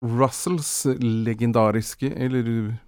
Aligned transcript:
Russells 0.00 0.86
legendariske, 1.00 2.08
eller 2.16 2.46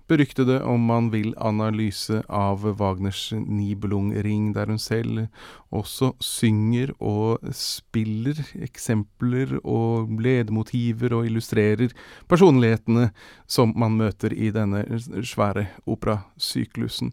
beryktede 0.08 0.62
om 0.64 0.80
man 0.88 1.10
vil, 1.12 1.34
analyse 1.36 2.22
av 2.32 2.64
Wagners 2.80 3.34
Nibelung-ring, 3.36 4.54
der 4.56 4.70
hun 4.72 4.78
selv 4.80 5.26
også 5.68 6.14
synger 6.24 6.94
og 7.04 7.44
spiller 7.52 8.40
eksempler 8.64 9.58
og 9.60 10.08
ledemotiver 10.24 11.12
og 11.18 11.28
illustrerer 11.28 11.92
personlighetene 12.32 13.10
som 13.46 13.74
man 13.76 13.98
møter 14.00 14.32
i 14.32 14.48
denne 14.54 14.80
svære 15.20 15.66
operasyklusen. 15.84 17.12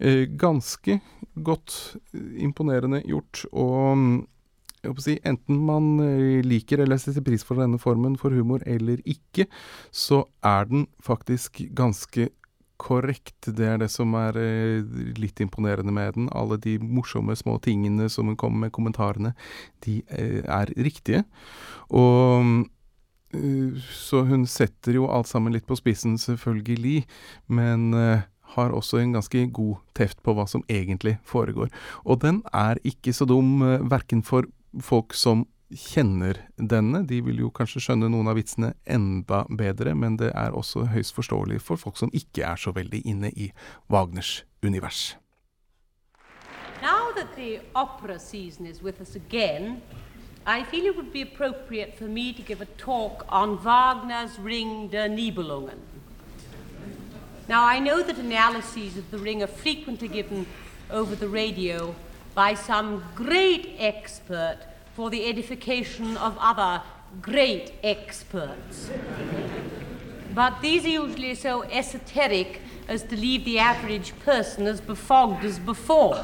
Eh, 0.00 0.26
ganske 0.34 0.98
godt 1.46 1.94
imponerende 2.42 3.04
gjort, 3.06 3.46
og 3.52 4.26
jeg 4.78 4.92
håper 4.92 5.02
å 5.02 5.06
si, 5.08 5.16
enten 5.26 5.58
man 5.66 5.86
eh, 6.04 6.38
liker 6.46 6.84
eller 6.84 7.00
setter 7.02 7.24
pris 7.26 7.42
for 7.46 7.58
denne 7.58 7.80
formen 7.82 8.14
for 8.18 8.34
humor 8.34 8.62
eller 8.68 9.02
ikke, 9.08 9.48
så 9.90 10.22
er 10.46 10.68
den 10.70 10.86
faktisk 11.02 11.64
ganske 11.74 12.28
korrekt. 12.78 13.48
Det 13.58 13.66
er 13.66 13.80
det 13.82 13.90
som 13.90 14.14
er 14.14 14.38
eh, 14.38 14.86
litt 15.18 15.42
imponerende 15.42 15.94
med 15.94 16.14
den. 16.14 16.30
Alle 16.30 16.60
de 16.62 16.76
morsomme 16.78 17.34
små 17.38 17.56
tingene 17.64 18.06
som 18.12 18.30
hun 18.30 18.38
kommer 18.38 18.68
med, 18.68 18.74
kommentarene, 18.76 19.34
de 19.82 19.98
eh, 20.14 20.44
er 20.46 20.70
riktige. 20.78 21.24
Og 21.90 22.68
så 23.92 24.22
hun 24.24 24.46
setter 24.48 24.96
jo 24.96 25.10
alt 25.12 25.28
sammen 25.28 25.52
litt 25.52 25.66
på 25.68 25.76
spissen, 25.76 26.14
selvfølgelig, 26.16 27.02
men 27.52 27.90
har 28.54 28.72
også 28.72 29.02
en 29.02 29.12
ganske 29.18 29.42
god 29.52 29.82
teft 29.98 30.22
på 30.24 30.32
hva 30.32 30.46
som 30.48 30.62
egentlig 30.72 31.18
foregår. 31.28 31.68
Og 32.08 32.22
den 32.22 32.38
er 32.56 32.80
ikke 32.88 33.12
så 33.12 33.26
dum, 33.28 33.60
verken 33.92 34.24
for 34.24 34.48
folk 34.80 35.14
som 35.14 35.46
kjenner 35.68 36.40
denne. 36.56 37.02
De 37.06 37.20
vil 37.24 37.42
jo 37.44 37.50
kanskje 37.54 37.82
skjønne 37.84 38.08
noen 38.12 38.30
av 38.30 38.38
vitsene 38.38 38.72
enda 38.88 39.44
bedre, 39.50 39.94
men 39.94 40.16
det 40.20 40.32
er 40.32 40.56
også 40.56 40.86
høyst 40.92 41.16
forståelig 41.16 41.60
for 41.64 41.80
folk 41.80 41.98
som 42.00 42.12
ikke 42.16 42.46
er 42.48 42.60
så 42.60 42.72
veldig 42.76 43.02
inne 43.04 43.32
i 43.36 43.50
Wagners 43.92 44.44
univers. 44.62 45.16
Now 46.80 47.12
that 47.16 47.34
the 47.36 47.60
opera 47.74 48.18
season 48.18 48.66
is 48.66 48.82
with 48.82 49.00
us 49.00 49.16
again, 49.16 49.82
I 50.46 50.62
feel 50.64 50.86
it 50.86 50.96
would 50.96 51.12
be 51.12 51.22
appropriate 51.22 51.98
for 51.98 52.04
me 52.04 52.32
to 52.32 52.42
give 52.42 52.62
a 52.62 52.68
talk 52.78 53.26
on 53.28 53.58
Wagner's 53.58 54.38
Ring 54.38 54.88
der 54.90 55.08
Nibelungen. 55.08 55.78
Now, 57.48 57.64
I 57.64 57.78
know 57.78 58.02
that 58.02 58.18
analyses 58.18 58.98
of 58.98 59.10
the 59.10 59.18
ring 59.18 59.42
are 59.42 59.46
frequently 59.46 60.08
given 60.08 60.46
over 60.90 61.14
the 61.16 61.28
radio 61.28 61.94
by 62.38 62.54
some 62.54 63.02
great 63.16 63.74
expert 63.80 64.58
for 64.94 65.10
the 65.10 65.26
edification 65.28 66.16
of 66.18 66.38
other 66.38 66.80
great 67.20 67.72
experts. 67.82 68.90
but 70.36 70.52
these 70.62 70.84
are 70.84 70.96
usually 71.04 71.34
so 71.34 71.64
esoteric 71.64 72.60
as 72.86 73.02
to 73.02 73.16
leave 73.16 73.44
the 73.44 73.58
average 73.58 74.16
person 74.20 74.68
as 74.68 74.80
befogged 74.80 75.42
as 75.44 75.58
before. 75.58 76.16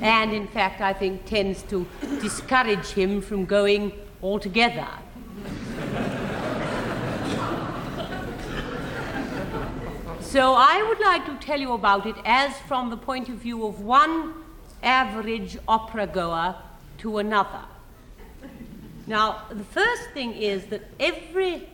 and 0.00 0.32
in 0.32 0.48
fact, 0.48 0.80
I 0.80 0.94
think 0.94 1.26
tends 1.26 1.62
to 1.64 1.86
discourage 2.22 2.88
him 3.00 3.20
from 3.20 3.44
going 3.44 3.92
altogether. 4.22 4.88
So 10.20 10.54
I 10.54 10.82
would 10.88 11.00
like 11.10 11.26
to 11.26 11.46
tell 11.46 11.60
you 11.60 11.74
about 11.74 12.06
it 12.06 12.16
as 12.24 12.58
from 12.60 12.88
the 12.88 12.96
point 12.96 13.28
of 13.28 13.36
view 13.36 13.66
of 13.66 13.80
one 13.80 14.45
average 14.82 15.58
opera 15.66 16.06
goer 16.06 16.56
to 16.98 17.18
another. 17.18 17.64
Now, 19.06 19.42
the 19.48 19.64
first 19.64 20.10
thing 20.14 20.32
is 20.34 20.66
that 20.66 20.82
every 20.98 21.68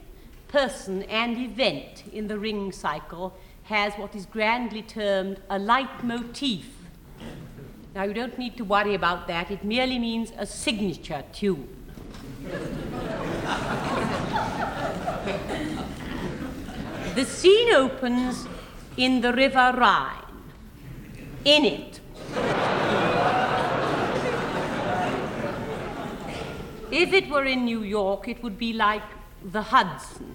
person 0.49 1.03
and 1.05 1.39
event 1.39 2.05
in 2.13 2.29
the 2.29 2.39
ring 2.39 2.73
cycle 2.73 3.35
has 3.65 3.95
what 3.95 4.15
is 4.15 4.27
grandly 4.27 4.83
termed 4.83 5.41
a 5.49 5.59
leitmotif. 5.59 6.67
Now, 7.95 8.03
you 8.05 8.13
don't 8.13 8.39
need 8.39 8.57
to 8.59 8.65
worry 8.65 8.95
about 8.95 9.29
that, 9.29 9.51
it 9.51 9.65
merely 9.65 9.99
means 9.99 10.33
a 10.37 10.47
signature 10.47 11.25
tune. 11.33 11.69
the 17.15 17.25
scene 17.25 17.73
opens 17.75 18.47
in 18.97 19.21
the 19.21 19.33
River 19.33 19.75
Rhine. 19.77 20.19
In 21.45 21.65
it, 21.65 22.01
If 26.93 27.15
it 27.15 27.31
were 27.31 27.45
in 27.45 27.65
New 27.65 27.83
York, 27.83 28.29
it 28.29 28.43
would 28.43 28.59
be 28.59 28.75
like 28.75 29.03
the 29.43 29.63
Hudson. 29.63 30.35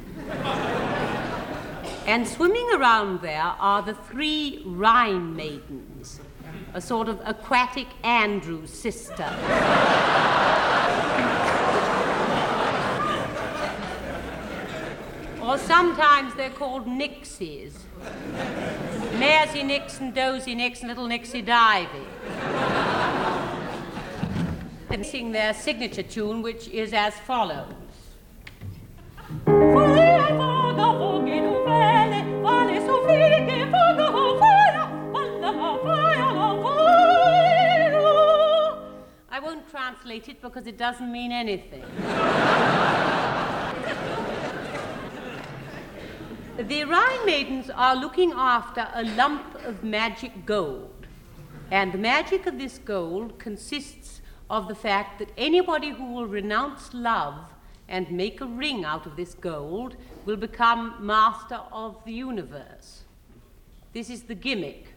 and 2.07 2.27
swimming 2.27 2.67
around 2.73 3.21
there 3.21 3.43
are 3.43 3.83
the 3.83 3.93
three 3.93 4.63
Rhine 4.65 5.35
maidens, 5.35 6.19
a 6.73 6.81
sort 6.81 7.09
of 7.09 7.21
aquatic 7.23 7.85
Andrew 8.03 8.65
sister. 8.65 9.29
or 15.43 15.59
sometimes 15.59 16.33
they're 16.33 16.49
called 16.49 16.87
Nixies. 16.87 17.73
Maisie 19.19 19.61
Nixon, 19.61 20.11
Dozy 20.11 20.55
Nixon, 20.55 20.87
Little 20.87 21.05
Nixie 21.05 21.43
Divey 21.43 22.76
and 24.89 25.05
sing 25.05 25.31
their 25.31 25.53
signature 25.53 26.03
tune, 26.03 26.41
which 26.41 26.67
is 26.69 26.93
as 26.93 27.13
follows. 27.19 27.73
I 39.29 39.39
won't 39.39 39.69
translate 39.69 40.29
it 40.29 40.41
because 40.41 40.65
it 40.67 40.77
doesn't 40.77 41.11
mean 41.11 41.31
anything. 41.31 41.83
the 46.57 46.83
Rhine 46.85 47.25
maidens 47.25 47.69
are 47.69 47.95
looking 47.95 48.31
after 48.35 48.87
a 48.93 49.03
lump 49.03 49.43
of 49.65 49.83
magic 49.83 50.45
gold. 50.45 50.93
And 51.69 51.91
the 51.91 51.97
magic 51.97 52.47
of 52.47 52.57
this 52.57 52.77
gold 52.77 53.37
consists 53.37 54.21
of 54.49 54.67
the 54.67 54.75
fact 54.75 55.19
that 55.19 55.31
anybody 55.37 55.89
who 55.89 56.13
will 56.13 56.25
renounce 56.25 56.93
love 56.93 57.53
and 57.89 58.09
make 58.11 58.41
a 58.41 58.45
ring 58.45 58.83
out 58.85 59.05
of 59.05 59.15
this 59.15 59.33
gold 59.33 59.95
will 60.25 60.35
become 60.35 60.95
master 60.99 61.59
of 61.71 62.03
the 62.05 62.11
universe. 62.11 63.03
This 63.93 64.09
is 64.09 64.23
the 64.23 64.35
gimmick. 64.35 64.93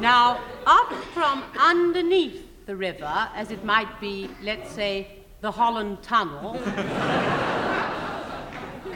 now, 0.00 0.40
up 0.66 0.92
from 1.12 1.44
underneath 1.58 2.66
the 2.66 2.76
river, 2.76 3.28
as 3.34 3.50
it 3.50 3.64
might 3.64 4.00
be, 4.00 4.30
let's 4.42 4.70
say, 4.70 5.18
the 5.40 5.50
Holland 5.50 6.02
Tunnel, 6.02 6.54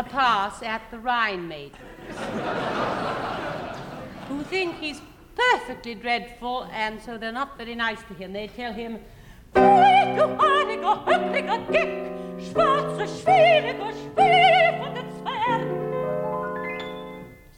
a 0.00 0.02
pass 0.02 0.62
at 0.62 0.80
the 0.90 0.98
Rhine 0.98 1.46
maidens, 1.46 1.76
who 4.28 4.42
think 4.44 4.76
he's 4.76 4.98
perfectly 5.36 5.94
dreadful, 5.94 6.66
and 6.72 7.02
so 7.02 7.18
they're 7.18 7.30
not 7.30 7.58
very 7.58 7.74
nice 7.74 8.02
to 8.04 8.14
him. 8.14 8.32
They 8.32 8.46
tell 8.46 8.72
him. 8.72 8.98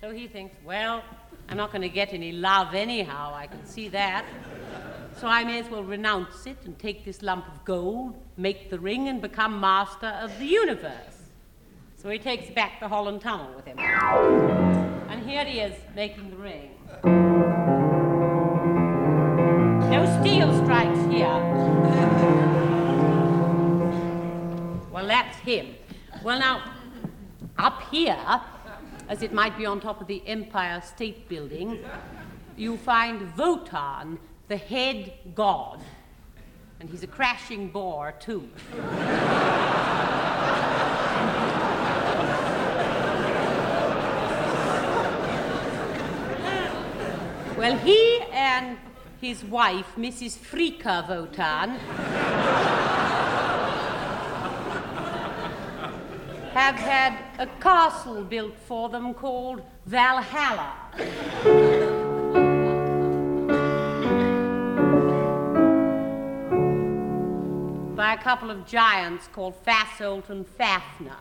So 0.01 0.11
he 0.11 0.27
thinks, 0.27 0.57
well, 0.65 1.05
I'm 1.49 1.57
not 1.57 1.71
going 1.71 1.83
to 1.83 1.89
get 1.89 2.13
any 2.13 2.33
love 2.33 2.75
anyhow, 2.75 3.35
I 3.37 3.47
can 3.47 3.65
see 3.65 3.87
that. 3.91 4.25
So 5.17 5.29
I 5.29 5.45
may 5.45 5.61
as 5.61 5.71
well 5.71 5.85
renounce 5.85 6.45
it 6.47 6.57
and 6.65 6.77
take 6.77 7.05
this 7.05 7.23
lump 7.23 7.47
of 7.47 7.65
gold, 7.65 8.21
make 8.37 8.69
the 8.69 8.81
ring, 8.81 9.07
and 9.07 9.23
become 9.23 9.61
master 9.61 10.09
of 10.09 10.37
the 10.41 10.47
universe. 10.47 11.22
So 12.03 12.11
he 12.11 12.19
takes 12.19 12.51
back 12.51 12.81
the 12.81 12.89
Holland 12.89 13.21
Tunnel 13.21 13.55
with 13.55 13.65
him. 13.65 13.79
And 13.79 15.25
here 15.25 15.45
he 15.45 15.61
is 15.61 15.73
making 15.95 16.31
the 16.31 16.37
ring. 16.37 16.71
No 19.89 20.21
steel 20.21 20.53
strikes 20.65 20.99
here. 21.13 21.29
Well, 24.91 25.07
that's 25.07 25.39
him. 25.39 25.77
Well, 26.25 26.41
now, 26.41 26.73
up 27.57 27.83
here, 27.93 28.19
as 29.09 29.23
it 29.23 29.33
might 29.33 29.57
be 29.57 29.65
on 29.65 29.79
top 29.79 30.01
of 30.01 30.09
the 30.09 30.27
Empire 30.27 30.81
State 30.81 31.29
Building, 31.29 31.85
you 32.57 32.79
find 32.79 33.33
Wotan, 33.37 34.19
the 34.49 34.57
head 34.57 35.13
god. 35.37 35.81
And 36.81 36.91
he's 36.91 37.05
a 37.05 37.07
crashing 37.07 37.71
bore, 37.71 38.11
too. 38.19 38.49
well, 47.63 47.79
he 47.79 48.19
and 48.33 48.77
his 49.21 49.45
wife, 49.45 49.87
Mrs. 49.97 50.37
Fricka 50.37 51.09
Wotan, 51.09 51.79
have 56.55 56.75
had 56.75 57.17
a 57.39 57.47
castle 57.61 58.25
built 58.25 58.59
for 58.67 58.89
them 58.89 59.15
called 59.15 59.63
Valhalla. 59.87 60.73
by 67.95 68.15
a 68.15 68.19
couple 68.19 68.51
of 68.51 68.67
giants 68.67 69.29
called 69.29 69.55
Fasolt 69.65 70.29
and 70.31 70.45
Fafner. 70.59 71.15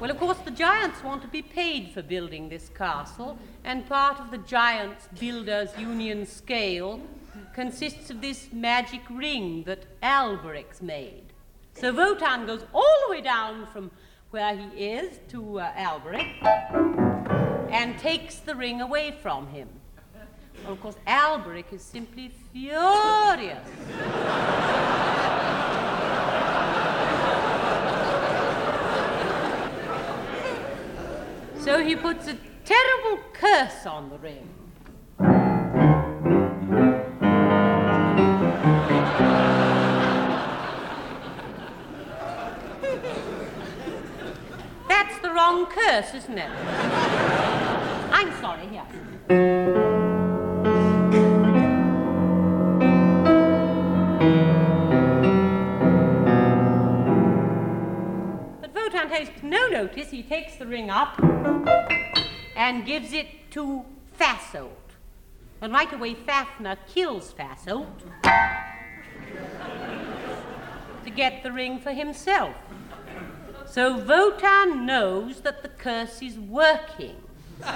Well, 0.00 0.10
of 0.10 0.18
course, 0.18 0.38
the 0.38 0.50
giants 0.50 1.04
want 1.04 1.20
to 1.20 1.28
be 1.28 1.42
paid 1.42 1.90
for 1.90 2.00
building 2.00 2.48
this 2.48 2.70
castle, 2.70 3.38
and 3.64 3.86
part 3.86 4.18
of 4.18 4.30
the 4.30 4.38
giants' 4.38 5.06
builders' 5.18 5.76
union 5.78 6.24
scale 6.24 7.02
consists 7.54 8.08
of 8.08 8.22
this 8.22 8.48
magic 8.50 9.02
ring 9.10 9.62
that 9.64 9.84
Alberich's 10.02 10.80
made. 10.80 11.34
So 11.74 11.92
Wotan 11.92 12.46
goes 12.46 12.64
all 12.72 12.96
the 13.06 13.10
way 13.10 13.20
down 13.20 13.66
from 13.66 13.90
where 14.30 14.56
he 14.56 14.86
is 14.86 15.20
to 15.32 15.60
uh, 15.60 15.70
Alberich 15.74 16.42
and 17.70 17.98
takes 17.98 18.36
the 18.36 18.54
ring 18.54 18.80
away 18.80 19.18
from 19.22 19.48
him. 19.48 19.68
Well, 20.64 20.72
of 20.72 20.80
course, 20.80 20.96
Alberich 21.06 21.74
is 21.74 21.82
simply 21.82 22.32
furious. 22.54 23.68
So 31.80 31.86
he 31.86 31.96
puts 31.96 32.28
a 32.28 32.36
terrible 32.66 33.22
curse 33.32 33.86
on 33.86 34.10
the 34.10 34.18
ring. 34.18 34.46
That's 44.88 45.18
the 45.22 45.30
wrong 45.30 45.64
curse, 45.70 46.12
isn't 46.12 46.36
it? 46.36 46.50
I'm 48.12 48.30
sorry, 48.42 48.66
here. 48.66 48.84
But 58.60 58.74
Wotan 58.74 59.08
takes 59.08 59.42
no 59.42 59.66
notice. 59.68 60.10
He 60.10 60.22
takes 60.22 60.56
the 60.56 60.66
ring 60.66 60.90
up 60.90 61.29
and 62.60 62.84
gives 62.84 63.14
it 63.14 63.50
to 63.50 63.86
Fasolt. 64.20 64.68
And 65.62 65.72
right 65.72 65.90
away, 65.90 66.14
Fafner 66.14 66.76
kills 66.86 67.32
Fasolt 67.32 67.86
to 71.04 71.10
get 71.10 71.42
the 71.42 71.52
ring 71.52 71.80
for 71.80 71.92
himself. 71.92 72.54
So 73.64 73.96
Wotan 73.96 74.84
knows 74.84 75.40
that 75.40 75.62
the 75.62 75.70
curse 75.70 76.20
is 76.20 76.38
working. 76.38 77.16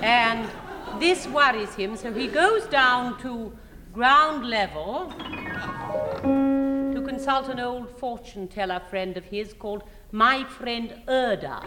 and 0.00 0.48
this 0.98 1.26
worries 1.26 1.74
him, 1.74 1.96
so 1.96 2.10
he 2.14 2.28
goes 2.28 2.64
down 2.64 3.20
to 3.20 3.52
ground 3.92 4.46
level 4.46 5.12
consult 7.22 7.46
an 7.46 7.60
old 7.60 7.88
fortune 7.88 8.48
teller 8.48 8.82
friend 8.90 9.16
of 9.16 9.24
his 9.26 9.52
called 9.52 9.84
my 10.10 10.42
friend 10.42 10.92
Erda. 11.06 11.62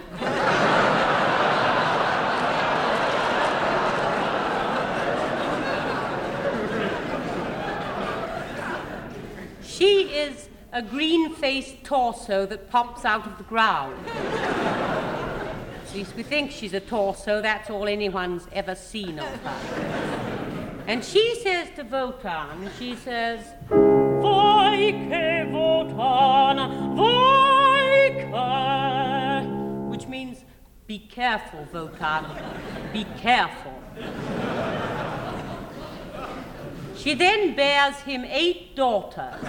she 9.66 10.10
is 10.14 10.50
a 10.74 10.82
green 10.82 11.34
faced 11.36 11.82
torso 11.86 12.46
that 12.46 12.70
pops 12.70 13.06
out 13.06 13.26
of 13.26 13.38
the 13.38 13.46
ground. 13.46 13.96
At 14.10 15.96
least 15.96 16.18
we 16.18 16.24
think 16.24 16.52
she's 16.52 16.74
a 16.74 16.82
torso, 16.82 17.42
that's 17.42 17.70
all 17.70 17.88
anyone's 17.88 18.46
ever 18.52 18.76
seen 18.76 19.20
of 19.20 19.26
her. 19.26 20.84
And 20.86 21.02
she 21.02 21.40
says 21.42 21.70
to 21.78 21.84
Wotan, 21.84 22.70
she 22.78 22.98
says, 22.98 23.40
Which 29.90 30.08
means, 30.08 30.44
be 30.88 31.00
careful, 31.00 31.66
Wotan, 31.74 32.26
be 32.92 33.06
careful. 33.18 33.74
She 36.98 37.14
then 37.14 37.56
bears 37.56 37.96
him 38.02 38.26
eight 38.26 38.76
daughters. 38.76 39.42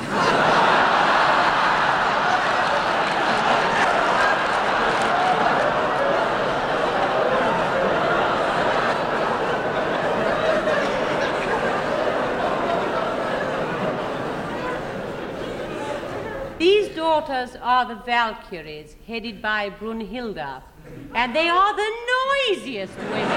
These 16.58 16.96
daughters 16.96 17.54
are 17.60 17.84
the 17.84 17.96
Valkyries, 17.96 18.96
headed 19.06 19.42
by 19.42 19.68
Brunhilda, 19.68 20.62
and 21.14 21.36
they 21.36 21.50
are 21.50 21.76
the 21.76 21.92
noisiest 22.48 22.96
women. 22.96 23.28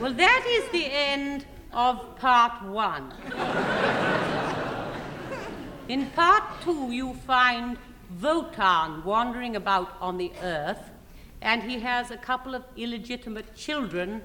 Well, 0.00 0.14
that 0.14 0.44
is 0.48 0.68
the 0.72 0.86
end 0.92 1.46
of 1.72 2.16
part 2.16 2.64
one. 2.64 3.12
In 5.90 6.06
part 6.10 6.44
two, 6.62 6.92
you 6.92 7.14
find 7.26 7.76
Wotan 8.22 9.02
wandering 9.02 9.56
about 9.56 9.96
on 10.00 10.18
the 10.18 10.30
earth, 10.40 10.92
and 11.42 11.64
he 11.64 11.80
has 11.80 12.12
a 12.12 12.16
couple 12.16 12.54
of 12.54 12.62
illegitimate 12.76 13.56
children 13.56 14.22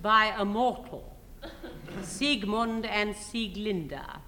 by 0.00 0.32
a 0.38 0.42
mortal, 0.42 1.14
Siegmund 2.00 2.86
and 2.86 3.14
Sieglinda, 3.14 4.20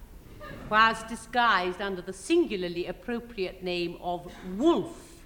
whilst 0.68 1.08
disguised 1.08 1.80
under 1.80 2.02
the 2.02 2.12
singularly 2.12 2.84
appropriate 2.84 3.62
name 3.62 3.96
of 4.02 4.30
Wolf. 4.58 5.22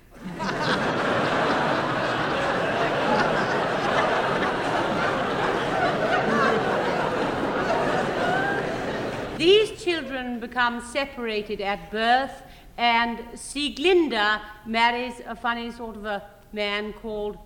These 9.39 9.83
children 10.23 10.41
become 10.41 10.81
separated 10.81 11.61
at 11.61 11.91
birth, 11.91 12.43
and 12.79 13.19
Sieglinde 13.35 14.41
marries 14.67 15.21
a 15.27 15.35
funny 15.35 15.73
sort 15.73 15.97
of 15.97 16.05
a 16.05 16.23
man 16.53 16.93
called 16.93 17.39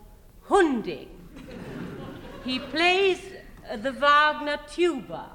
Hunding. 0.43 1.09
He 2.45 2.59
plays 2.59 3.19
the 3.83 3.93
Wagner 3.93 4.59
tuba. 4.71 5.27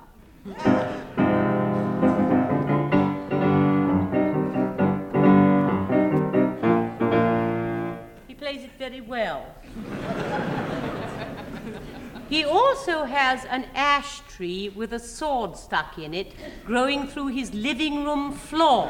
He 8.27 8.35
plays 8.35 8.63
it 8.63 8.71
very 8.77 9.01
well. 9.01 9.45
He 12.31 12.45
also 12.45 13.03
has 13.03 13.43
an 13.43 13.65
ash 13.75 14.21
tree 14.21 14.69
with 14.69 14.93
a 14.93 14.99
sword 14.99 15.57
stuck 15.57 15.97
in 15.97 16.13
it 16.13 16.31
growing 16.65 17.05
through 17.05 17.27
his 17.27 17.53
living 17.53 18.05
room 18.05 18.31
floor. 18.31 18.89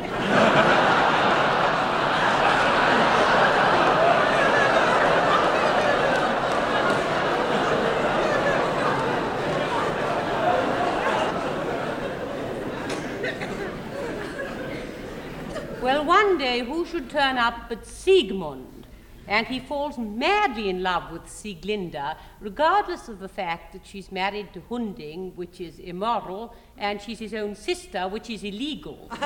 well, 15.81 16.05
one 16.05 16.37
day, 16.37 16.59
who 16.59 16.85
should 16.85 17.09
turn 17.09 17.39
up 17.39 17.69
but 17.69 17.87
Siegmund? 17.87 18.80
And 19.31 19.47
he 19.47 19.61
falls 19.61 19.97
madly 19.97 20.67
in 20.67 20.83
love 20.83 21.09
with 21.09 21.23
Sieglinde, 21.23 22.17
regardless 22.41 23.07
of 23.07 23.19
the 23.19 23.29
fact 23.29 23.71
that 23.71 23.85
she's 23.85 24.11
married 24.11 24.51
to 24.53 24.61
Hunding, 24.67 25.31
which 25.37 25.61
is 25.61 25.79
immoral, 25.79 26.53
and 26.77 27.01
she's 27.01 27.19
his 27.19 27.33
own 27.33 27.55
sister, 27.55 28.09
which 28.09 28.29
is 28.29 28.43
illegal. 28.43 29.09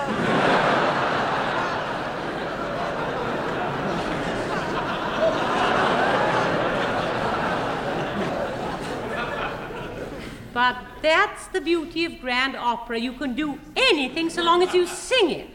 But 10.54 10.78
that's 11.02 11.48
the 11.48 11.60
beauty 11.60 12.06
of 12.06 12.22
grand 12.22 12.56
opera. 12.56 12.98
You 12.98 13.12
can 13.12 13.36
do 13.36 13.60
anything 13.76 14.30
so 14.30 14.42
long 14.42 14.64
as 14.64 14.74
you 14.74 14.88
sing 14.88 15.32
it. 15.32 15.50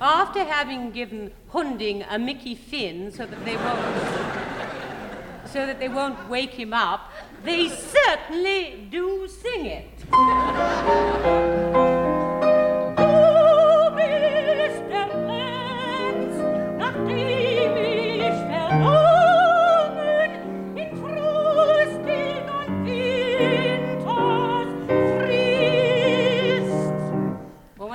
after 0.00 0.44
having 0.60 0.90
given 0.90 1.30
Hunding 1.48 2.02
a 2.02 2.18
Mickey 2.18 2.54
Finn 2.54 3.10
so 3.10 3.24
that 3.24 3.42
they 3.46 3.56
won't 3.56 3.80
so 5.46 5.64
that 5.64 5.80
they 5.80 5.88
won't 5.88 6.28
wake 6.28 6.52
him 6.52 6.74
up, 6.74 7.10
they 7.42 7.66
certainly 7.70 8.86
do 8.90 9.26
sing 9.26 9.64
it. 9.64 9.88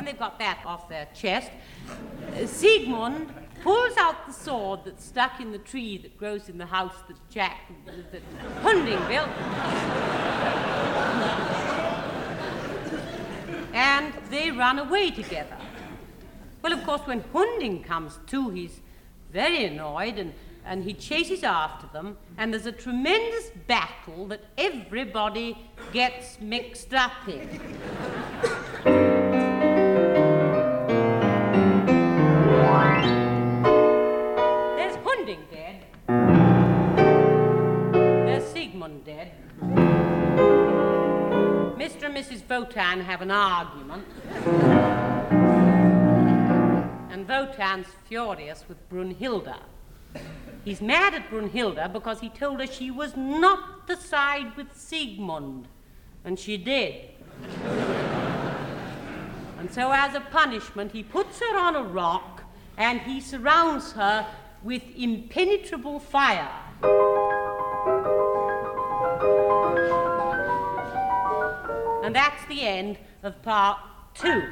They've 0.06 0.20
got 0.20 0.40
that 0.40 0.60
off 0.66 0.88
their 0.88 1.08
chest, 1.14 1.52
Siegmund 2.44 3.34
pulls 3.64 3.98
out 3.98 4.28
the 4.28 4.34
sword 4.34 4.82
that's 4.86 5.06
stuck 5.06 5.40
in 5.40 5.52
the 5.52 5.58
tree 5.58 5.98
that 5.98 6.18
grows 6.18 6.50
in 6.50 6.58
the 6.58 6.66
house 6.66 6.96
that 7.08 7.18
Jack, 7.30 7.72
that 7.86 8.22
Hunding 8.62 9.00
built. 9.08 9.30
and 13.74 14.14
they 14.30 14.52
run 14.52 14.80
away 14.80 15.12
together. 15.12 15.58
Well, 16.62 16.74
of 16.74 16.84
course, 16.84 17.02
when 17.02 17.24
Hunding 17.34 17.84
comes 17.84 18.20
to, 18.28 18.50
he's 18.50 18.82
very 19.32 19.66
annoyed 19.66 20.18
and, 20.18 20.34
and 20.66 20.84
he 20.84 20.94
chases 20.94 21.44
after 21.44 21.88
them, 21.88 22.18
and 22.38 22.54
there's 22.54 22.66
a 22.66 22.72
tremendous 22.72 23.52
battle 23.68 24.28
that 24.28 24.46
everybody 24.58 25.58
gets 25.92 26.40
mixed 26.40 26.94
up 26.94 27.28
in. 27.28 29.05
Dead. 35.26 35.86
Mr. 41.78 42.04
and 42.04 42.16
Mrs. 42.16 42.48
Wotan 42.48 43.02
have 43.02 43.22
an 43.22 43.32
argument. 43.32 44.06
and 47.12 47.28
Wotan's 47.28 47.88
furious 48.08 48.66
with 48.68 48.78
Brunhilde. 48.90 49.56
He's 50.64 50.82
mad 50.82 51.16
at 51.16 51.30
Brunhilde 51.30 51.92
because 51.92 52.20
he 52.20 52.30
told 52.30 52.60
her 52.60 52.68
she 52.68 52.92
was 52.92 53.16
not 53.16 53.88
to 53.88 53.98
side 53.98 54.56
with 54.56 54.76
Siegmund, 54.76 55.68
and 56.24 56.38
she 56.38 56.58
did. 56.58 57.10
and 59.58 59.72
so, 59.72 59.92
as 59.92 60.14
a 60.14 60.22
punishment, 60.22 60.92
he 60.92 61.02
puts 61.02 61.40
her 61.40 61.58
on 61.58 61.76
a 61.76 61.84
rock 61.84 62.44
and 62.78 63.00
he 63.02 63.22
surrounds 63.22 63.94
her 63.94 64.28
with 64.66 64.82
impenetrable 64.98 66.00
fire. 66.00 66.50
And 72.04 72.16
that's 72.16 72.44
the 72.48 72.62
end 72.62 72.98
of 73.22 73.40
part 73.44 73.78
two. 74.16 74.44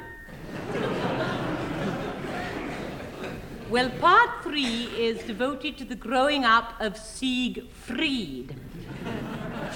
well, 3.68 3.90
part 3.98 4.30
three 4.44 4.84
is 4.96 5.20
devoted 5.24 5.76
to 5.78 5.84
the 5.84 5.96
growing 5.96 6.44
up 6.44 6.74
of 6.80 6.96
Siegfried, 6.96 8.54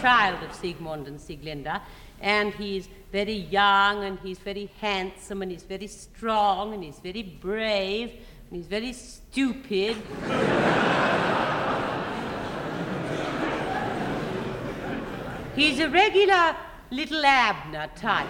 child 0.01 0.41
of 0.45 0.55
Siegmund 0.55 1.09
and 1.09 1.19
Sieglinde. 1.19 1.81
And 2.21 2.55
he's 2.55 2.89
very 3.11 3.33
young 3.33 4.05
and 4.05 4.21
he's 4.21 4.39
very 4.39 4.71
handsome 4.81 5.43
and 5.43 5.51
he's 5.51 5.65
very 5.65 5.89
strong 5.89 6.75
and 6.75 6.85
he's 6.85 7.01
very 7.01 7.23
brave 7.23 8.13
and 8.51 8.57
he's 8.57 8.67
very 8.67 8.93
stupid. 8.95 9.97
he's 15.55 15.81
a 15.81 15.89
regular 15.91 16.57
little 16.91 17.25
Abner 17.25 17.91
type. 17.95 18.27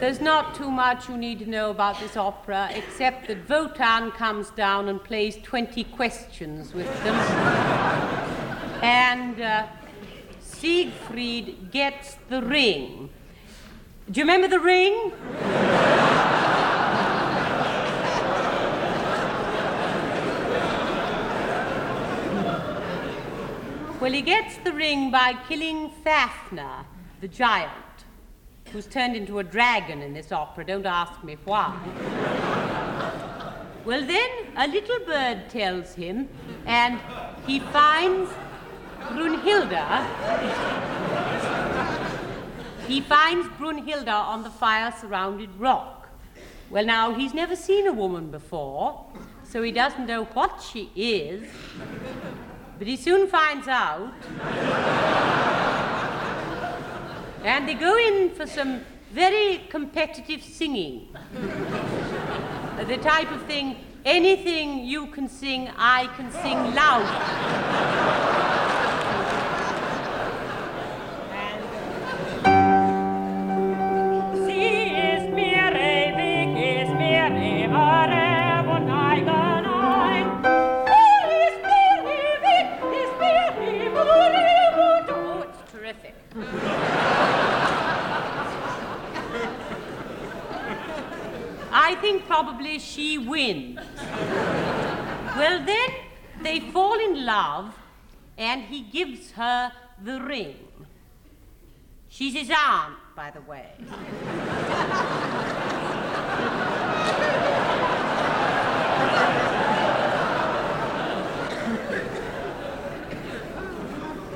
There's 0.00 0.20
not 0.20 0.56
too 0.56 0.68
much 0.68 1.08
you 1.08 1.16
need 1.16 1.38
to 1.38 1.46
know 1.48 1.70
about 1.70 2.00
this 2.00 2.16
opera, 2.16 2.70
except 2.74 3.28
that 3.28 3.48
Wotan 3.48 4.10
comes 4.10 4.50
down 4.50 4.88
and 4.88 5.00
plays 5.02 5.36
20 5.44 5.84
questions 5.84 6.74
with 6.74 6.92
them. 7.04 7.14
and 8.82 9.40
uh, 9.40 9.66
Siegfried 10.62 11.72
gets 11.72 12.14
the 12.28 12.40
ring. 12.40 13.10
Do 14.08 14.20
you 14.20 14.22
remember 14.22 14.46
the 14.46 14.60
ring? 14.60 15.10
Well, 24.00 24.12
he 24.12 24.22
gets 24.22 24.58
the 24.58 24.72
ring 24.72 25.10
by 25.10 25.34
killing 25.48 25.90
Fafner, 26.06 26.84
the 27.20 27.26
giant, 27.26 27.72
who's 28.72 28.86
turned 28.86 29.16
into 29.16 29.40
a 29.40 29.42
dragon 29.42 30.00
in 30.00 30.14
this 30.14 30.30
opera. 30.30 30.64
Don't 30.64 30.86
ask 30.86 31.24
me 31.24 31.38
why. 31.44 31.76
well, 33.84 34.06
then 34.06 34.30
a 34.56 34.68
little 34.68 35.00
bird 35.06 35.50
tells 35.50 35.94
him, 35.94 36.28
and 36.66 37.00
he 37.48 37.58
finds 37.58 38.30
Brunhilde. 39.10 40.06
he 42.86 43.00
finds 43.00 43.48
Brunhilde 43.58 44.08
on 44.08 44.42
the 44.42 44.50
fire 44.50 44.92
surrounded 45.00 45.50
rock. 45.58 46.08
Well, 46.70 46.86
now, 46.86 47.12
he's 47.12 47.34
never 47.34 47.54
seen 47.54 47.86
a 47.86 47.92
woman 47.92 48.30
before, 48.30 49.04
so 49.44 49.62
he 49.62 49.72
doesn't 49.72 50.06
know 50.06 50.24
what 50.24 50.62
she 50.62 50.90
is. 50.96 51.46
But 52.78 52.86
he 52.86 52.96
soon 52.96 53.28
finds 53.28 53.68
out. 53.68 54.12
and 57.44 57.68
they 57.68 57.74
go 57.74 57.96
in 57.98 58.30
for 58.30 58.46
some 58.46 58.80
very 59.12 59.60
competitive 59.68 60.42
singing. 60.42 61.08
the 62.88 62.96
type 62.96 63.30
of 63.30 63.42
thing, 63.42 63.76
anything 64.06 64.84
you 64.86 65.08
can 65.08 65.28
sing, 65.28 65.68
I 65.76 66.06
can 66.16 66.32
sing 66.32 66.74
loud. 66.74 68.31
I 91.92 91.94
think 91.96 92.26
probably 92.26 92.78
she 92.78 93.18
wins. 93.18 93.76
well, 95.36 95.62
then 95.62 95.90
they 96.40 96.60
fall 96.72 96.98
in 96.98 97.26
love, 97.26 97.74
and 98.38 98.62
he 98.62 98.80
gives 98.80 99.32
her 99.32 99.70
the 100.02 100.18
ring. 100.22 100.56
She's 102.08 102.32
his 102.32 102.50
aunt, 102.50 102.96
by 103.14 103.30
the 103.30 103.42
way. 103.42 103.72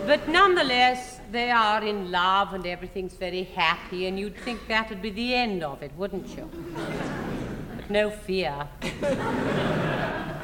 but 0.06 0.28
nonetheless, 0.28 1.20
they 1.32 1.50
are 1.50 1.82
in 1.82 2.10
love 2.10 2.54
and 2.54 2.66
everything's 2.66 3.14
very 3.14 3.44
happy, 3.44 4.06
and 4.06 4.18
you'd 4.18 4.36
think 4.36 4.66
that 4.68 4.88
would 4.90 5.02
be 5.02 5.10
the 5.10 5.34
end 5.34 5.62
of 5.62 5.82
it, 5.82 5.92
wouldn't 5.96 6.28
you? 6.36 6.50
No 7.88 8.10
fear. 8.10 8.66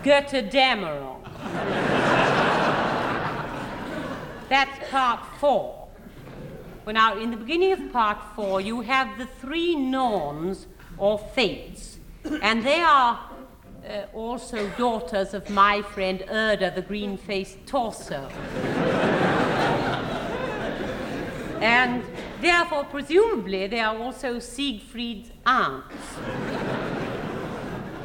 Götterdämmerung. 0.04 1.22
That's 4.48 4.90
part 4.90 5.20
four. 5.40 5.88
Well, 6.84 6.94
now, 6.94 7.18
in 7.18 7.30
the 7.30 7.36
beginning 7.36 7.72
of 7.72 7.92
part 7.92 8.18
four, 8.36 8.60
you 8.60 8.80
have 8.82 9.16
the 9.18 9.26
three 9.26 9.74
norns 9.76 10.66
or 10.98 11.18
fates, 11.18 11.98
and 12.42 12.64
they 12.64 12.80
are 12.80 13.18
uh, 13.88 14.02
also 14.12 14.68
daughters 14.70 15.34
of 15.34 15.48
my 15.50 15.82
friend 15.82 16.24
Erda, 16.28 16.72
the 16.74 16.82
green 16.82 17.16
faced 17.16 17.66
torso. 17.66 18.28
and 21.60 22.04
therefore, 22.40 22.84
presumably, 22.84 23.66
they 23.66 23.80
are 23.80 23.96
also 23.96 24.38
Siegfried's 24.38 25.30
aunts. 25.46 25.94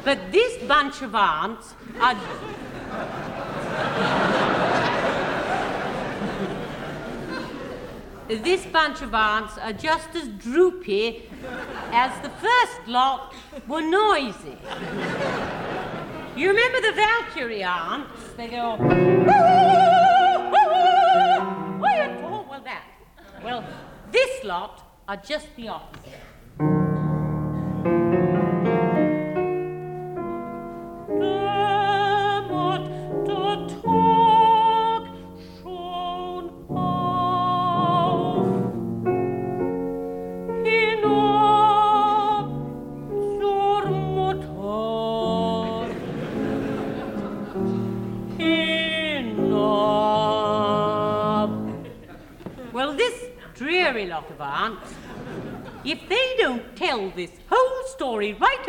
But 0.08 0.32
this 0.32 0.58
bunch 0.64 1.02
of 1.02 1.14
aunts 1.14 1.76
are. 2.00 2.16
this 8.30 8.66
bunch 8.68 9.02
of 9.02 9.14
aunts 9.14 9.58
are 9.58 9.74
just 9.74 10.16
as 10.16 10.30
droopy 10.30 11.30
as 11.92 12.22
the 12.22 12.30
first 12.30 12.88
lot 12.88 13.36
were 13.68 13.82
noisy. 13.82 14.58
You 16.38 16.52
remember 16.52 16.80
the 16.80 16.94
Valkyrie 16.94 17.64
aunts? 17.64 18.32
They 18.38 18.48
go. 18.48 18.78
Well, 22.50 22.62
that. 22.64 22.86
Well, 23.44 23.62
this 24.14 24.46
lot 24.46 24.90
are 25.06 25.18
just 25.18 25.54
the 25.58 25.68
opposite. 25.68 26.22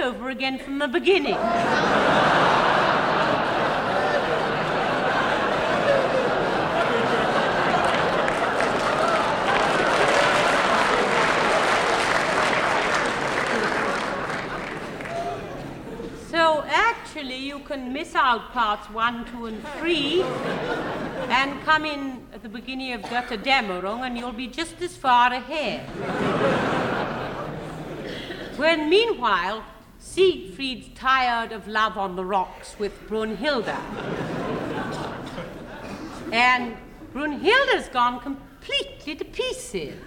Over 0.09 0.31
again 0.31 0.59
from 0.59 0.79
the 0.79 0.89
beginning. 0.89 1.35
so 16.31 16.65
actually, 16.69 17.37
you 17.37 17.59
can 17.59 17.93
miss 17.93 18.15
out 18.15 18.51
parts 18.53 18.89
one, 18.89 19.27
two, 19.27 19.45
and 19.45 19.63
three 19.77 20.23
and 21.29 21.63
come 21.65 21.85
in 21.85 22.27
at 22.33 22.43
the 22.43 22.49
beginning 22.49 22.95
of 22.95 23.03
Götterdämmerung 23.03 24.07
and 24.07 24.17
you'll 24.17 24.33
be 24.33 24.47
just 24.47 24.81
as 24.81 24.97
far 24.97 25.35
ahead. 25.35 25.81
when 28.57 28.89
meanwhile, 28.89 29.63
Siegfried's 29.99 30.89
tired 30.95 31.53
of 31.53 31.67
love 31.67 31.99
on 31.99 32.17
the 32.17 32.25
rocks 32.25 32.79
with 32.79 32.93
Brunhilde. 33.09 33.69
and 36.33 36.77
Brunhilde's 37.13 37.89
gone 37.89 38.21
completely 38.21 39.15
to 39.17 39.25
pieces. 39.25 40.01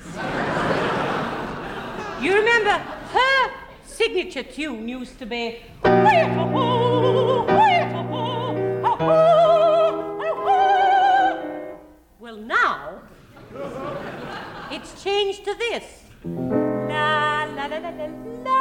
You 2.22 2.36
remember 2.36 2.72
her 2.72 3.52
signature 3.86 4.44
tune 4.44 4.88
used 4.88 5.20
to 5.20 5.26
be. 5.26 5.60
Well, 12.20 12.38
now 12.38 13.02
it's 14.72 15.04
changed 15.04 15.44
to 15.46 15.56
this. 15.56 15.84
La 16.24 17.46
la 17.56 17.66
la 17.66 17.78
la 17.78 17.90
la 17.90 18.06
la 18.46 18.61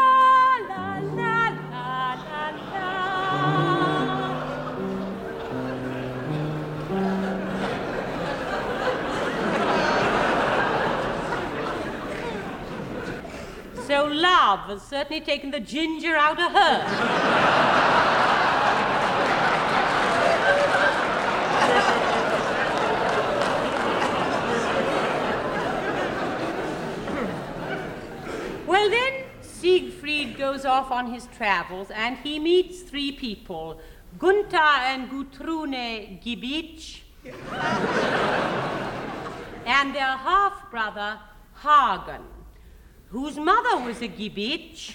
Love 14.51 14.69
has 14.69 14.83
certainly 14.83 15.21
taken 15.21 15.53
the 15.53 15.61
ginger 15.61 16.17
out 16.17 16.41
of 16.41 16.51
her. 16.51 16.79
Well, 28.67 28.91
then 28.91 29.23
Siegfried 29.41 30.37
goes 30.37 30.65
off 30.65 30.91
on 30.91 31.15
his 31.15 31.29
travels 31.29 31.93
and 31.93 32.17
he 32.17 32.41
meets 32.41 32.83
three 32.83 33.13
people 33.13 33.81
Gunther 34.19 34.57
and 34.57 35.09
Gutrune 35.09 36.21
Gibich, 36.21 37.03
and 39.65 39.95
their 39.95 40.17
half 40.17 40.69
brother 40.73 41.21
Hagen, 41.63 42.40
whose 43.11 43.37
mother 43.37 43.85
was 43.85 44.01
a 44.03 44.09
Gibich. 44.09 44.95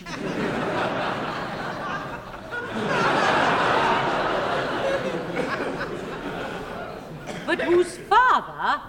but 7.45 7.61
whose 7.61 7.97
father 7.97 8.81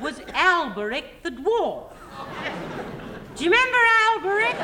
was 0.00 0.20
Alberich 0.20 1.22
the 1.22 1.30
dwarf. 1.30 1.92
Do 3.34 3.44
you 3.44 3.50
remember 3.50 3.78
Alberich? 4.06 4.58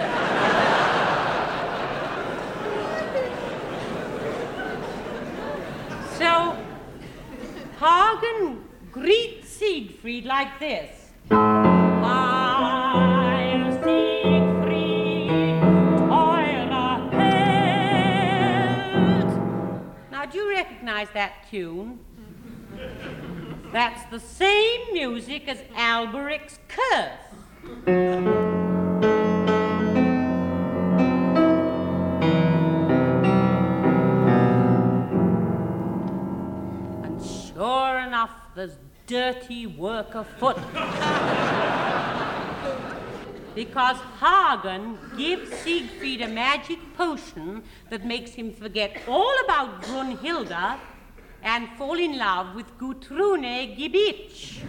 so, 6.19 6.57
Hagen 7.79 8.65
greets 8.93 9.49
Siegfried 9.49 10.25
like 10.25 10.59
this. 10.61 11.04
Now, 20.25 20.31
do 20.31 20.39
you 20.39 20.49
recognize 20.49 21.09
that 21.13 21.51
tune? 21.51 21.99
That's 23.73 24.11
the 24.11 24.19
same 24.19 24.95
music 24.95 25.47
as 25.49 25.59
Alberich's 25.77 26.59
curse. 26.67 27.11
And 37.03 37.23
sure 37.23 37.99
enough, 37.99 38.31
there's 38.55 38.79
dirty 39.07 39.67
work 39.67 40.15
afoot. 40.15 40.57
Because 43.55 43.97
Hagen 44.21 44.99
gives 45.17 45.53
Siegfried 45.59 46.23
a 46.23 46.29
magic 46.29 46.79
potion 46.97 47.63
that 47.91 48.05
makes 48.05 48.33
him 48.33 48.53
forget 48.53 49.03
all 49.07 49.35
about 49.45 49.83
Brunhilde 49.83 50.79
and 51.43 51.69
fall 51.77 51.99
in 51.99 52.19
love 52.19 52.55
with 52.55 52.67
Gutrune 52.79 53.77
Gibich. 53.77 54.61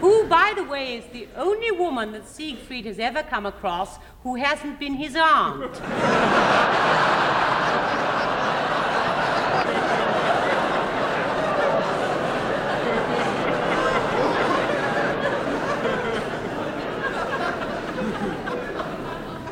who 0.00 0.26
who, 0.26 0.26
by 0.28 0.52
the 0.54 0.64
way, 0.64 0.96
is 0.96 1.04
the 1.12 1.26
only 1.36 1.70
woman 1.70 2.12
that 2.12 2.28
Siegfried 2.28 2.84
has 2.84 2.98
ever 2.98 3.22
come 3.22 3.46
across 3.46 3.98
who 4.22 4.34
hasn't 4.36 4.78
been 4.78 4.94
his 4.94 5.16
aunt. 5.16 5.80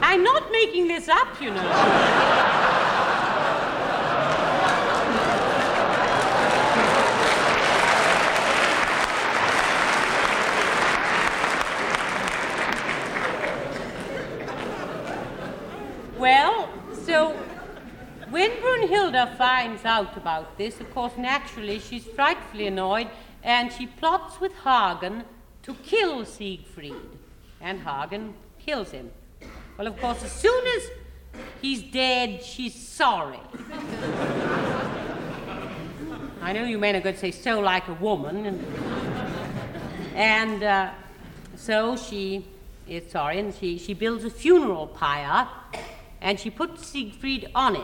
I'm 0.03 0.23
not 0.23 0.45
up, 1.09 1.41
you 1.41 1.51
know. 1.51 2.25
Well, 16.19 16.71
so 17.05 17.37
when 18.31 18.51
Brunhilde 18.53 19.37
finds 19.37 19.85
out 19.85 20.17
about 20.17 20.57
this, 20.57 20.81
of 20.81 20.93
course, 20.95 21.13
naturally 21.19 21.79
she's 21.79 22.05
frightfully 22.05 22.67
annoyed 22.67 23.09
and 23.43 23.71
she 23.71 23.87
plots 23.87 24.41
with 24.41 24.53
Hagen 24.65 25.25
to 25.63 25.75
kill 25.75 26.25
Siegfried. 26.25 26.95
And 27.61 27.81
Hagen 27.81 28.35
kills 28.59 28.91
him. 28.93 29.11
Well, 29.77 29.87
of 29.89 30.01
course, 30.01 30.23
as 30.23 30.33
soon 30.33 30.67
as 30.77 30.91
he's 31.61 31.83
dead, 31.83 32.43
she's 32.43 32.75
sorry. 32.75 33.41
I 36.41 36.53
know 36.53 36.65
you 36.65 36.79
men 36.79 36.95
are 36.95 37.01
going 37.01 37.15
to 37.15 37.21
say, 37.21 37.31
so 37.31 37.59
like 37.61 37.89
a 37.89 37.95
woman. 37.95 38.47
And, 38.47 38.65
and 40.15 40.63
uh, 40.63 40.91
so 41.57 41.97
she 41.97 42.47
is 42.87 43.11
sorry, 43.11 43.41
and 43.41 43.55
she, 43.55 43.79
she 43.79 43.95
builds 43.95 44.25
a 44.25 44.31
funeral 44.31 44.87
pyre 44.87 45.49
and 46.25 46.41
she 46.41 46.51
puts 46.51 46.87
Siegfried 46.87 47.51
on 47.55 47.77
it. 47.77 47.83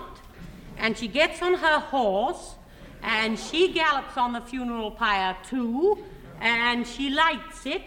And 0.79 0.97
she 0.97 1.09
gets 1.09 1.43
on 1.43 1.55
her 1.55 1.79
horse, 1.79 2.55
and 3.03 3.39
she 3.39 3.73
gallops 3.73 4.17
on 4.17 4.33
the 4.33 4.41
funeral 4.41 4.91
pyre 4.91 5.37
too, 5.47 5.99
and 6.41 6.87
she 6.87 7.11
lights 7.11 7.67
it, 7.67 7.83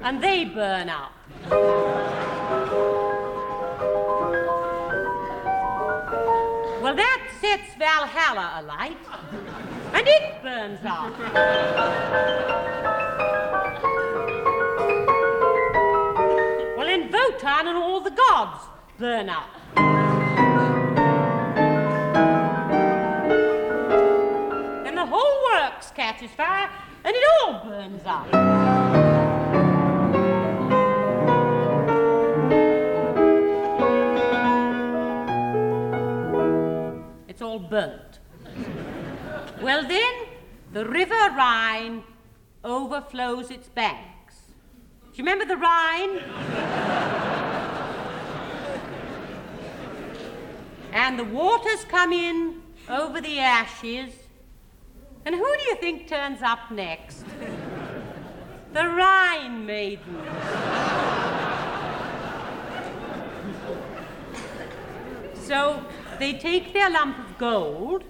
and 0.00 0.20
they 0.22 0.44
burn 0.44 0.88
up. 0.88 2.37
Well, 6.80 6.94
that 6.94 7.28
sets 7.40 7.74
Valhalla 7.74 8.62
alight, 8.62 8.96
and 9.92 10.06
it 10.06 10.42
burns 10.42 10.78
up. 10.84 11.18
Well, 16.76 16.88
in 16.88 17.10
Wotan 17.10 17.66
and 17.66 17.76
all 17.76 18.00
the 18.00 18.10
gods 18.10 18.64
burn 18.96 19.28
up. 19.28 19.50
Then 24.84 24.94
the 24.94 25.06
whole 25.06 25.42
works 25.52 25.90
catches 25.90 26.30
fire 26.30 26.70
and 27.04 27.16
it 27.16 27.24
all 27.42 27.64
burns 27.64 28.02
up. 28.06 28.77
Well, 39.68 39.86
then, 39.86 40.14
the 40.72 40.86
River 40.88 41.14
Rhine 41.36 42.02
overflows 42.64 43.50
its 43.50 43.68
banks. 43.68 44.36
Do 45.02 45.10
you 45.12 45.24
remember 45.24 45.44
the 45.44 45.58
Rhine? 45.58 46.20
and 50.90 51.18
the 51.18 51.24
waters 51.24 51.84
come 51.84 52.14
in 52.14 52.62
over 52.88 53.20
the 53.20 53.40
ashes. 53.40 54.14
And 55.26 55.34
who 55.34 55.44
do 55.58 55.64
you 55.64 55.74
think 55.74 56.08
turns 56.08 56.40
up 56.40 56.70
next? 56.70 57.26
The 58.72 58.88
Rhine 58.88 59.66
maidens. 59.66 60.06
so 65.34 65.84
they 66.18 66.32
take 66.32 66.72
their 66.72 66.88
lump 66.88 67.18
of 67.18 67.36
gold, 67.36 68.04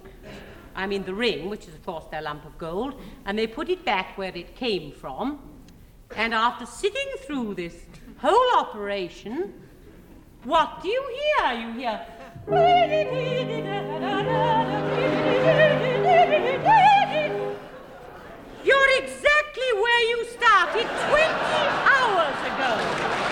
I 0.79 0.87
mean 0.87 1.03
the 1.03 1.13
ring, 1.13 1.51
which 1.51 1.67
is 1.67 1.75
of 1.75 1.85
course 1.85 2.05
their 2.09 2.23
lump 2.23 2.47
of 2.47 2.57
gold, 2.57 2.95
and 3.27 3.37
they 3.37 3.49
put 3.49 3.69
it 3.69 3.85
back 3.85 4.17
where 4.17 4.35
it 4.35 4.55
came 4.55 4.93
from. 4.93 5.41
And 6.15 6.33
after 6.33 6.67
sitting 6.67 7.09
through 7.27 7.55
this 7.55 7.75
whole 8.19 8.57
operation, 8.57 9.55
what 10.45 10.81
do 10.81 10.89
you 10.89 11.03
hear? 11.19 11.53
You 11.61 11.73
hear. 11.73 12.07
You're 18.65 18.91
exactly 19.03 19.71
where 19.83 20.03
you 20.11 20.25
started 20.27 20.87
20 20.87 21.25
hours 21.91 22.39
ago. 22.53 23.28